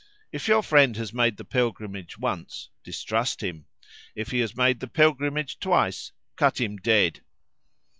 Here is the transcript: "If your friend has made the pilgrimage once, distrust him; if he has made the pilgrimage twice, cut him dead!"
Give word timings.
"If 0.31 0.47
your 0.47 0.63
friend 0.63 0.97
has 0.97 1.13
made 1.13 1.37
the 1.37 1.45
pilgrimage 1.45 2.17
once, 2.17 2.69
distrust 2.83 3.43
him; 3.43 3.67
if 4.15 4.31
he 4.31 4.39
has 4.39 4.55
made 4.55 4.79
the 4.79 4.87
pilgrimage 4.87 5.59
twice, 5.59 6.11
cut 6.35 6.59
him 6.59 6.77
dead!" 6.77 7.21